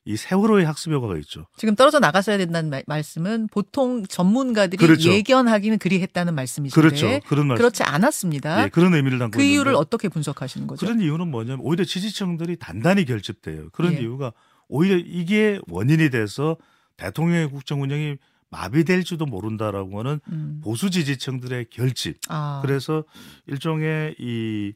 이 0.08 0.16
세월호의 0.18 0.66
학습 0.66 0.92
효과가 0.94 1.18
있죠. 1.18 1.48
지금 1.58 1.76
떨어져 1.76 2.00
나갔어야 2.00 2.38
된다는 2.38 2.70
말, 2.70 2.84
말씀은 2.86 3.48
보통 3.52 4.06
전문가들이 4.06 4.78
그렇죠. 4.78 5.12
예견하기는 5.12 5.80
그리했다는 5.80 6.36
말씀이신데 6.36 6.80
그렇죠. 6.80 7.20
그런 7.28 7.48
말씀. 7.48 7.62
그렇지 7.62 7.82
않았습니다. 7.82 8.66
예, 8.66 8.70
그런 8.70 8.94
의미를 8.94 9.18
담고 9.18 9.36
그 9.36 9.44
이유를 9.44 9.74
어떻게 9.74 10.08
분석하시는 10.08 10.68
거죠? 10.68 10.86
그런 10.86 11.02
이유는 11.02 11.32
뭐냐면 11.32 11.60
오히려 11.62 11.84
지지층들이 11.84 12.58
단단히 12.58 13.04
결집돼요. 13.06 13.70
그런 13.72 13.94
예. 13.94 14.02
이유가 14.02 14.32
오히려 14.68 14.98
이게 14.98 15.60
원인이 15.68 16.12
돼서 16.12 16.58
대통령의 16.98 17.50
국정 17.50 17.82
운영이 17.82 18.18
마비될지도 18.52 19.26
모른다라고 19.26 20.00
하는 20.00 20.20
음. 20.30 20.62
보수 20.64 20.92
지지층들의 20.92 21.66
결집. 21.72 22.18
아. 22.30 22.62
그래서 22.64 23.04
일종의 23.48 24.16
이 24.20 24.74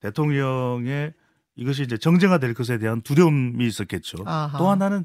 대통령의 0.00 1.14
이것이 1.56 1.82
이제 1.82 1.96
정쟁화될 1.96 2.54
것에 2.54 2.78
대한 2.78 3.02
두려움이 3.02 3.66
있었겠죠. 3.66 4.18
아하. 4.26 4.58
또 4.58 4.68
하나는 4.68 5.04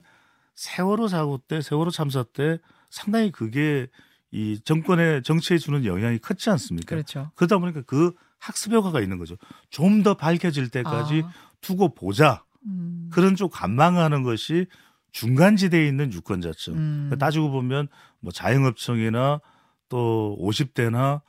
세월호 0.54 1.08
사고 1.08 1.38
때, 1.38 1.62
세월호 1.62 1.92
참사 1.92 2.24
때 2.24 2.60
상당히 2.90 3.32
그게 3.32 3.88
이 4.32 4.60
정권의 4.64 5.24
정치에 5.24 5.58
주는 5.58 5.86
영향이 5.86 6.20
컸지 6.20 6.50
않습니까? 6.50 6.90
그렇죠. 6.90 7.32
그러다 7.36 7.58
보니까 7.58 7.82
그 7.82 8.14
학습 8.38 8.74
효과가 8.74 9.02
있는 9.02 9.18
거죠. 9.18 9.36
좀 9.70 10.04
더 10.04 10.14
밝혀질 10.16 10.70
때까지 10.70 11.24
아. 11.26 11.32
두고 11.62 11.94
보자. 11.94 12.44
음. 12.66 13.10
그런 13.12 13.36
쪽 13.36 13.52
관망하는 13.52 14.24
것이 14.24 14.68
중간 15.12 15.56
지대에 15.56 15.88
있는 15.88 16.12
유권자층. 16.14 16.74
음. 16.74 17.08
그러니까 17.08 17.26
따지고 17.26 17.52
보면 17.52 17.88
뭐 18.20 18.32
자영업층이나 18.32 19.42
또 19.90 20.38
50대나 20.42 21.22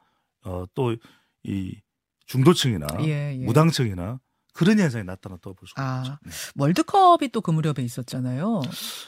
어, 0.45 0.65
또이 0.75 1.81
중도층이나 2.27 2.87
예, 3.01 3.37
예. 3.39 3.45
무당층이나 3.45 4.21
그런 4.53 4.79
현상이 4.79 5.05
나타났다고 5.05 5.55
볼 5.55 5.67
수가 5.69 5.83
아. 5.83 6.01
있죠. 6.03 6.19
네. 6.25 6.31
월드컵이 6.57 7.29
또 7.33 7.41
그 7.41 7.51
무렵에 7.51 7.83
있었잖아요. 7.83 8.61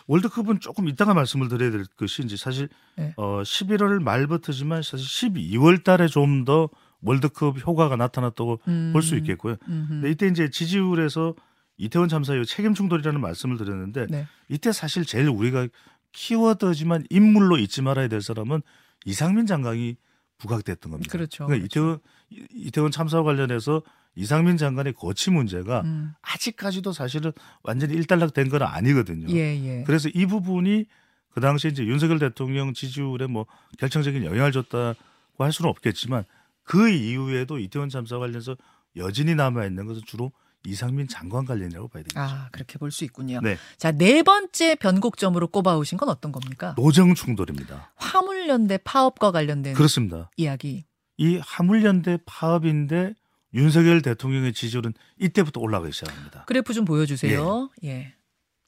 월드컵은 0.06 0.60
조금 0.60 0.88
이따가 0.88 1.14
말씀을 1.14 1.48
드려야 1.48 1.70
될 1.70 1.84
것이 1.96 2.22
이제 2.22 2.36
사실 2.36 2.68
네. 2.96 3.12
어 3.16 3.42
11월 3.42 4.00
말부터지만 4.02 4.82
사실 4.82 5.06
12월 5.30 5.84
달에 5.84 6.08
좀 6.08 6.44
더 6.44 6.68
월드컵 7.02 7.58
효과가 7.66 7.96
나타났다고 7.96 8.60
음. 8.68 8.90
볼수 8.94 9.14
있겠고요. 9.16 9.56
음흠. 9.68 9.88
근데 9.88 10.10
이때 10.10 10.26
이제 10.26 10.48
지지율에서 10.50 11.34
이태원 11.76 12.08
참사 12.08 12.34
이후 12.34 12.44
책임 12.46 12.72
충돌이라는 12.72 13.20
말씀을 13.20 13.58
드렸는데 13.58 14.06
네. 14.08 14.26
이때 14.48 14.72
사실 14.72 15.04
제일 15.04 15.28
우리가 15.28 15.68
키워드지만 16.12 17.04
인물로 17.10 17.58
잊지 17.58 17.82
말아야 17.82 18.08
될 18.08 18.22
사람은 18.22 18.62
이상민 19.04 19.46
장관이 19.46 19.96
부각됐던 20.38 20.90
겁니다. 20.92 21.10
그렇죠. 21.12 21.46
그러니까 21.46 21.66
이태원 21.66 21.98
이- 22.30 22.46
이태원 22.52 22.90
참사와 22.90 23.22
관련해서 23.24 23.82
이상민 24.16 24.56
장관의 24.56 24.92
거취 24.94 25.30
문제가 25.30 25.80
음. 25.82 26.12
아직까지도 26.22 26.92
사실은 26.92 27.32
완전히 27.62 27.94
일단락된 27.94 28.48
건 28.48 28.62
아니거든요. 28.62 29.26
예, 29.30 29.56
예. 29.80 29.84
그래서 29.84 30.08
이 30.08 30.26
부분이 30.26 30.86
그 31.30 31.40
당시에 31.40 31.70
이제 31.72 31.84
윤석열 31.84 32.18
대통령 32.20 32.72
지지율에 32.74 33.26
뭐 33.26 33.46
결정적인 33.78 34.24
영향을 34.24 34.52
줬다고 34.52 34.94
할 35.38 35.52
수는 35.52 35.68
없겠지만 35.70 36.24
그 36.62 36.88
이후에도 36.88 37.58
이태원 37.58 37.88
참사 37.88 38.18
관련해서 38.18 38.56
여진이 38.96 39.34
남아 39.34 39.66
있는 39.66 39.86
것은 39.86 40.02
주로 40.06 40.30
이상민 40.66 41.08
장관 41.08 41.44
관련이라고 41.44 41.88
봐야 41.88 42.02
되겠죠. 42.04 42.18
아, 42.20 42.48
그렇게 42.52 42.78
볼 42.78 42.90
수 42.90 43.04
있군요. 43.04 43.40
네, 43.42 43.58
자, 43.76 43.90
네 43.92 44.22
번째 44.22 44.76
변곡점으로 44.76 45.48
꼽아오신 45.48 45.98
건 45.98 46.08
어떤 46.08 46.32
겁니까? 46.32 46.74
노정 46.78 47.14
충돌입니다. 47.14 47.92
화물연대 47.96 48.78
파업과 48.84 49.30
관련된 49.32 49.74
그렇습니다. 49.74 50.30
이야기. 50.36 50.84
이 51.18 51.36
화물연대 51.44 52.18
파업인데 52.24 53.14
윤석열 53.54 54.02
대통령의 54.02 54.52
지지율은 54.52 54.94
이때부터 55.18 55.60
올라가기 55.60 55.92
시작합니다. 55.92 56.44
그래프 56.46 56.72
좀 56.74 56.84
보여주세요. 56.84 57.70
예. 57.84 58.14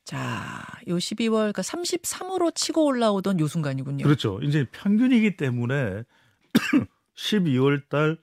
자, 0.04 0.64
요 0.86 0.96
12월, 0.96 1.52
그러니까 1.52 1.62
33으로 1.62 2.54
치고 2.54 2.84
올라오던 2.84 3.40
요 3.40 3.48
순간이군요. 3.48 4.04
그렇죠. 4.04 4.38
이제 4.42 4.64
평균이기 4.70 5.36
때문에 5.36 6.04
12월 7.16 7.88
달 7.88 8.16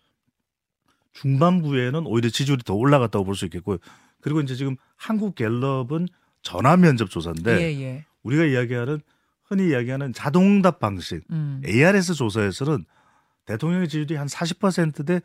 중반부에는 1.13 2.05
오히려 2.07 2.29
지지율이 2.29 2.63
더 2.63 2.73
올라갔다고 2.73 3.25
볼 3.25 3.35
수 3.35 3.45
있겠고요. 3.45 3.77
그리고 4.21 4.39
이제 4.39 4.55
지금 4.55 4.77
한국 4.95 5.35
갤럽은 5.35 6.07
전화 6.41 6.77
면접 6.77 7.09
조사인데 7.09 7.57
예, 7.61 7.81
예. 7.81 8.05
우리가 8.23 8.45
이야기하는 8.45 9.01
흔히 9.43 9.69
이야기하는 9.69 10.13
자동응답 10.13 10.79
방식 10.79 11.23
음. 11.31 11.61
ARS 11.65 12.13
조사에서는 12.13 12.85
대통령의 13.45 13.89
지지율이 13.89 14.15
한 14.15 14.27
40%대 14.27 15.21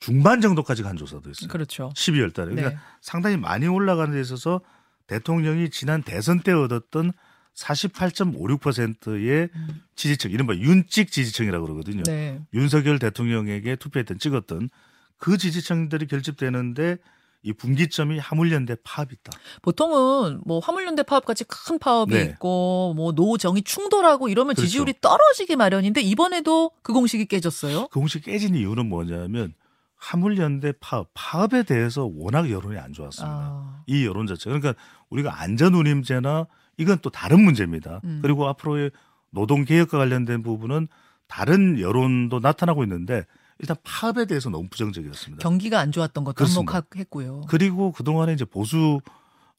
중반 0.00 0.40
정도까지 0.40 0.82
간 0.82 0.96
조사도 0.96 1.30
있어요. 1.30 1.48
그렇죠. 1.48 1.90
12월 1.94 2.32
달에. 2.32 2.54
그러니까 2.54 2.70
네. 2.70 2.76
상당히 3.00 3.36
많이 3.36 3.66
올라가는 3.66 4.12
데 4.12 4.20
있어서 4.20 4.60
대통령이 5.06 5.70
지난 5.70 6.02
대선 6.02 6.40
때 6.40 6.52
얻었던 6.52 7.12
48.56%의 7.54 9.48
음. 9.52 9.82
지지층, 9.96 10.30
이른바 10.30 10.54
윤찍 10.54 11.10
지지층이라고 11.10 11.66
그러거든요. 11.66 12.04
네. 12.04 12.40
윤석열 12.54 12.98
대통령에게 12.98 13.76
투표했던 13.76 14.18
찍었던 14.18 14.68
그 15.16 15.36
지지층들이 15.36 16.06
결집되는데 16.06 16.98
이 17.42 17.52
분기점이 17.52 18.18
화물연대 18.18 18.76
파업이다. 18.82 19.32
보통은 19.62 20.40
뭐 20.44 20.58
화물연대 20.58 21.04
파업같이 21.04 21.44
큰 21.44 21.78
파업이 21.78 22.12
네. 22.12 22.22
있고 22.24 22.94
뭐 22.96 23.12
노정이 23.12 23.62
충돌하고 23.62 24.28
이러면 24.28 24.54
그렇죠. 24.54 24.66
지지율이 24.66 24.94
떨어지기 25.00 25.56
마련인데 25.56 26.00
이번에도 26.00 26.70
그 26.82 26.92
공식이 26.92 27.26
깨졌어요. 27.26 27.88
그 27.88 28.00
공식 28.00 28.24
깨진 28.24 28.54
이유는 28.54 28.88
뭐냐면 28.88 29.54
화물연대 29.98 30.74
파업, 30.80 31.10
파업에 31.12 31.64
대해서 31.64 32.06
워낙 32.06 32.50
여론이 32.50 32.78
안 32.78 32.92
좋았습니다. 32.92 33.36
아. 33.36 33.82
이 33.86 34.06
여론 34.06 34.26
자체가 34.26 34.58
그러니까 34.58 34.80
우리가 35.10 35.40
안전운임제나 35.40 36.46
이건 36.76 36.98
또 37.02 37.10
다른 37.10 37.42
문제입니다. 37.42 38.00
음. 38.04 38.20
그리고 38.22 38.46
앞으로의 38.48 38.92
노동 39.30 39.64
개혁과 39.64 39.98
관련된 39.98 40.42
부분은 40.42 40.88
다른 41.26 41.78
여론도 41.78 42.38
나타나고 42.40 42.84
있는데 42.84 43.26
일단 43.58 43.76
파업에 43.82 44.24
대해서 44.24 44.50
너무 44.50 44.68
부정적이었습니다. 44.68 45.42
경기가 45.42 45.80
안 45.80 45.90
좋았던 45.90 46.24
것도. 46.24 46.44
한몫했고요. 46.44 47.42
그리고 47.48 47.92
그동안에 47.92 48.32
이제 48.32 48.44
보수 48.44 49.00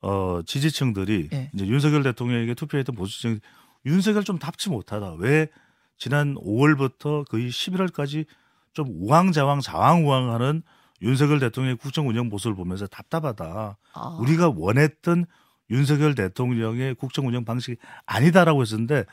어 0.02 0.40
지지층들이 0.46 1.30
예. 1.34 1.52
이제 1.54 1.68
윤석열 1.68 2.04
대통령에게 2.04 2.54
투표했던 2.54 2.96
보수층 2.96 3.40
윤석열 3.86 4.24
좀 4.24 4.40
답지 4.40 4.70
못하다. 4.70 5.16
왜 5.20 5.50
지난 5.98 6.36
5월부터 6.36 7.28
거의 7.28 7.50
11월까지 7.50 8.26
좀 8.74 8.88
우왕좌왕 8.90 9.62
좌왕우왕하는 9.62 10.64
윤석열 11.02 11.40
대통령의 11.40 11.78
국정 11.78 12.08
운영 12.08 12.28
모습을 12.30 12.56
보면서 12.56 12.88
답답하다. 12.88 13.78
아. 13.94 14.18
우리가 14.20 14.52
원했던 14.56 15.26
윤석열 15.70 16.16
대통령의 16.16 16.96
국정 16.96 17.28
운영 17.28 17.46
방식이 17.46 17.78
아니다라고 18.06 18.62
했었는데 18.62 19.06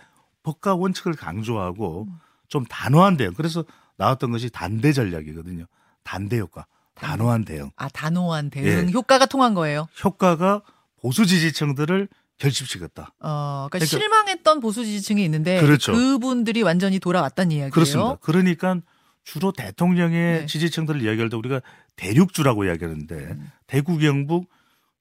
법과 0.43 0.75
원칙을 0.75 1.15
강조하고 1.15 2.07
음. 2.09 2.19
좀 2.49 2.65
단호한 2.65 3.17
대응. 3.17 3.35
그래서 3.37 3.65
나왔던 3.97 4.31
것이 4.33 4.51
단대 4.51 4.93
전략이거든요. 4.93 5.67
단대 6.03 6.39
효과. 6.39 6.67
단호한 6.95 7.45
대응. 7.45 7.71
아 7.77 7.89
단호한 7.89 8.51
대응 8.51 8.89
예. 8.89 8.93
효과가 8.93 9.27
통한 9.27 9.55
거예요. 9.55 9.87
효과가 10.03 10.63
보수 11.01 11.27
지지층들을 11.27 12.09
결집시켰다. 12.39 13.13
어, 13.21 13.67
그러니까, 13.69 13.69
그러니까- 13.71 13.87
실망했던 13.87 14.61
보수 14.61 14.85
지지층이 14.85 15.23
있는데 15.25 15.61
그렇죠. 15.61 15.93
분들이 16.19 16.63
완전히 16.63 16.99
돌아왔다는 16.99 17.51
이야기예요. 17.53 17.71
그렇습니다. 17.71 18.17
그러니까 18.21 18.77
주로 19.27 19.51
대통령의 19.51 20.41
네. 20.41 20.47
지지층들을 20.47 21.03
이야기할 21.03 21.29
때 21.29 21.37
우리가 21.37 21.61
대륙주라고 21.97 22.65
이야기하는데 22.65 23.15
음. 23.17 23.51
대구 23.67 23.99
경북 23.99 24.49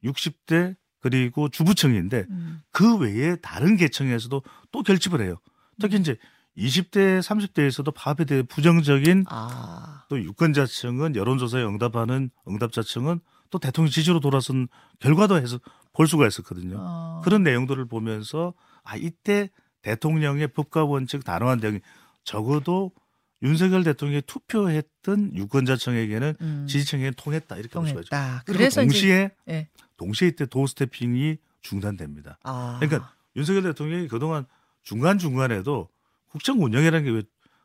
60대 0.04 0.76
그리고 1.00 1.48
주부층인데 1.48 2.26
음. 2.32 2.62
그 2.72 2.98
외에 2.98 3.36
다른 3.36 3.78
계층에서도 3.78 4.42
또 4.72 4.84
결집을 4.84 5.22
해요. 5.22 5.36
특히 5.80 5.98
이제 5.98 6.18
20대, 6.58 7.20
30대에서도 7.20 7.94
파업에 7.94 8.26
대해 8.26 8.42
부정적인 8.42 9.26
아, 9.30 10.06
또 10.10 10.20
유권자층은 10.20 11.16
여론조사에 11.16 11.64
응답하는 11.64 12.32
응답자층은 12.48 13.20
또 13.52 13.60
대통령 13.60 13.92
지지로 13.92 14.20
돌아선 14.22 14.68
결과도 15.00 15.38
해서 15.38 15.60
볼 15.94 16.08
수가 16.08 16.26
있었거든요. 16.26 16.78
어. 16.80 17.22
그런 17.24 17.44
내용들을 17.44 17.86
보면서 17.86 18.56
아 18.84 18.96
이때 18.96 19.52
대통령의 19.84 20.48
법과 20.48 20.86
원칙 20.86 21.24
단호한 21.24 21.60
대응이 21.60 21.80
적어도 22.24 22.92
윤석열 23.42 23.84
대통령이 23.84 24.22
투표했던 24.26 25.36
유권자층에게는 25.36 26.36
음, 26.42 26.66
지지층에게 26.68 27.12
통했다 27.18 27.56
이렇게 27.58 27.74
볼 27.74 27.88
수가 27.88 28.00
있죠. 28.02 28.10
통했다. 28.10 28.44
그리고 28.46 28.58
그래서 28.58 28.82
이제 28.84 28.92
동시에 28.94 29.32
예. 29.50 29.68
동시에 29.98 30.28
이때 30.30 30.46
도스태핑이 30.46 31.38
중단됩니다. 31.62 32.38
아, 32.44 32.78
그러니까 32.80 33.12
윤석열 33.36 33.64
대통령이 33.64 34.08
그동안 34.08 34.46
중간 34.84 35.18
중간에도 35.18 35.90
국정 36.30 36.62
운영이라는 36.64 37.04
게 37.06 37.12
왜 37.12 37.22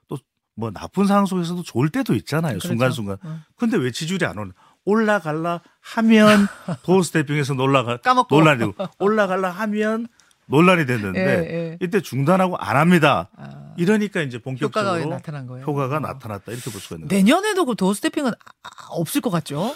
또 0.09 0.19
뭐 0.57 0.71
나쁜 0.71 1.07
상황 1.07 1.25
속에서도 1.25 1.63
좋을 1.63 1.89
때도 1.89 2.15
있잖아요. 2.17 2.53
그렇죠. 2.59 2.69
순간 2.69 2.91
순간. 2.93 3.17
어. 3.23 3.41
근데 3.57 3.79
왜 3.79 3.91
지지율이 3.91 4.27
안 4.27 4.37
오는? 4.37 4.53
올라갈라 4.85 5.63
하면 5.81 6.47
도스태핑에서 6.85 7.55
놀라가 7.55 7.97
까먹고. 7.99 8.35
논란이 8.37 8.59
되고 8.59 8.75
올라갈라 8.99 9.51
하면 9.51 10.07
논란이 10.47 10.85
됐는데 10.85 11.21
예, 11.21 11.55
예. 11.71 11.79
이때 11.81 12.01
중단하고 12.03 12.57
안 12.59 12.77
합니다. 12.77 13.31
아, 13.37 13.70
이러니까 13.77 14.23
이제 14.23 14.37
효과가 14.39 14.45
본격적으로 14.45 15.11
나타난 15.11 15.47
거예요. 15.47 15.65
효과가 15.67 15.97
어. 15.97 16.01
나타났다 16.01 16.53
이렇게 16.53 16.71
볼 16.71 16.81
수가 16.81 16.97
있는 16.97 17.09
거예요. 17.09 17.23
내년에도 17.23 17.65
그 17.65 17.75
도스태핑은 17.77 18.31
아, 18.33 18.69
없을 18.91 19.21
것 19.21 19.31
같죠? 19.31 19.75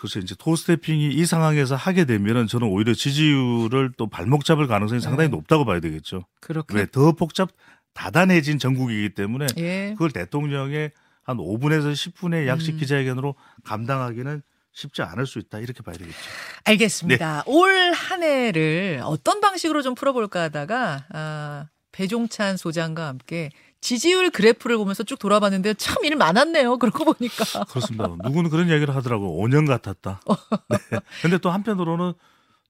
그래서 0.00 0.18
이제 0.18 0.34
도스태핑이 0.38 1.14
이 1.14 1.26
상황에서 1.26 1.76
하게 1.76 2.04
되면은 2.06 2.48
저는 2.48 2.66
오히려 2.66 2.92
지지율을 2.92 3.92
또 3.96 4.08
발목 4.08 4.44
잡을 4.44 4.66
가능성이 4.66 5.00
상당히 5.00 5.30
네. 5.30 5.36
높다고 5.36 5.64
봐야 5.64 5.78
되겠죠. 5.80 6.24
그렇게. 6.40 6.74
왜 6.76 6.86
더 6.86 7.12
복잡 7.12 7.50
다단해진 7.94 8.58
전국이기 8.58 9.14
때문에 9.14 9.46
예. 9.58 9.90
그걸 9.92 10.10
대통령의 10.10 10.90
한 11.22 11.36
5분에서 11.38 11.92
10분의 11.92 12.46
약식 12.46 12.74
음. 12.74 12.78
기자회견으로 12.78 13.34
감당하기는 13.64 14.42
쉽지 14.72 15.02
않을 15.02 15.26
수 15.26 15.38
있다 15.38 15.58
이렇게 15.60 15.82
봐야 15.82 15.96
되겠죠. 15.96 16.16
알겠습니다. 16.64 17.44
올한 17.46 18.22
해를 18.22 19.00
어떤 19.04 19.40
방식으로 19.40 19.80
좀 19.82 19.94
풀어볼까 19.94 20.42
하다가 20.42 21.06
아, 21.10 21.66
배종찬 21.96 22.58
소장과 22.58 23.06
함께 23.08 23.50
지지율 23.80 24.30
그래프를 24.30 24.76
보면서 24.76 25.02
쭉 25.02 25.18
돌아봤는데 25.18 25.74
참 25.74 26.04
일 26.04 26.16
많았네요. 26.16 26.76
그러고 26.78 27.04
보니까. 27.04 27.64
그렇습니다. 27.70 28.08
누구는 28.24 28.50
그런 28.50 28.68
이야기를 28.68 28.94
하더라고. 28.94 29.42
5년 29.42 29.66
같았다. 29.66 30.20
네. 30.68 30.98
근데 31.22 31.38
또 31.38 31.50
한편으로는 31.50 32.12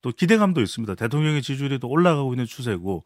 또 0.03 0.13
기대감도 0.13 0.61
있습니다. 0.61 0.95
대통령의 0.95 1.43
지지율이 1.43 1.81
또 1.81 1.89
올라가고 1.89 2.33
있는 2.33 2.47
추세고 2.47 3.05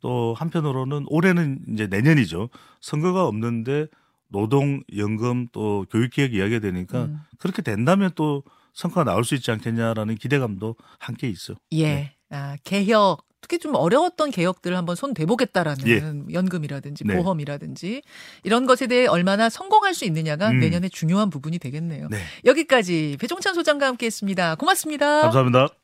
또 0.00 0.34
한편으로는 0.36 1.06
올해는 1.08 1.60
이제 1.72 1.86
내년이죠. 1.86 2.50
선거가 2.80 3.24
없는데 3.26 3.86
노동 4.28 4.82
연금 4.96 5.48
또 5.52 5.86
교육개혁 5.90 6.34
이야기가 6.34 6.60
되니까 6.60 7.04
음. 7.04 7.20
그렇게 7.38 7.62
된다면 7.62 8.10
또 8.14 8.42
성과가 8.72 9.10
나올 9.10 9.24
수 9.24 9.34
있지 9.34 9.50
않겠냐라는 9.50 10.16
기대감도 10.16 10.76
함께 10.98 11.28
있어. 11.28 11.54
예. 11.72 11.84
네. 11.84 12.16
아, 12.30 12.56
개혁. 12.64 13.24
특히 13.42 13.58
좀 13.58 13.74
어려웠던 13.74 14.30
개혁들을 14.30 14.76
한번 14.76 14.94
손 14.94 15.14
대보겠다라는 15.14 15.88
예. 15.88 16.32
연금이라든지 16.32 17.04
네. 17.04 17.16
보험이라든지 17.16 18.02
이런 18.44 18.66
것에 18.66 18.86
대해 18.86 19.06
얼마나 19.06 19.50
성공할 19.50 19.94
수 19.94 20.04
있느냐가 20.04 20.50
음. 20.50 20.60
내년에 20.60 20.88
중요한 20.88 21.28
부분이 21.28 21.58
되겠네요. 21.58 22.06
네. 22.08 22.18
여기까지 22.44 23.16
배종찬 23.20 23.54
소장과 23.54 23.86
함께 23.86 24.06
했습니다. 24.06 24.54
고맙습니다. 24.54 25.22
감사합니다. 25.22 25.81